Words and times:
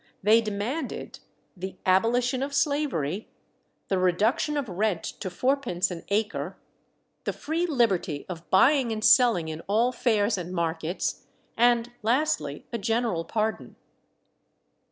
They 0.23 0.41
demanded 0.41 1.19
The 1.55 1.75
abolition 1.85 2.41
of 2.41 2.55
slavery; 2.55 3.27
the 3.87 3.99
reduction 3.99 4.57
of 4.57 4.67
rent 4.67 5.03
to 5.03 5.29
fourpence 5.29 5.91
an 5.91 6.05
acre; 6.09 6.57
the 7.25 7.31
free 7.33 7.67
liberty 7.67 8.25
of 8.27 8.49
buying 8.49 8.91
and 8.91 9.05
selling 9.05 9.47
in 9.47 9.61
all 9.67 9.91
fairs 9.91 10.39
and 10.39 10.53
markets; 10.55 11.27
and 11.55 11.91
lastly 12.01 12.65
a 12.73 12.79
general 12.79 13.23
pardon. 13.25 13.75